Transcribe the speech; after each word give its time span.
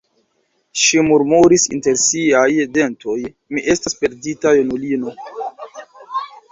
Ŝi 0.83 1.03
murmuris 1.09 1.65
inter 1.77 1.99
siaj 2.05 2.47
dentoj: 2.79 3.19
"Mi 3.55 3.67
estas 3.75 4.01
perdita 4.03 4.59
junulino!" 4.61 5.17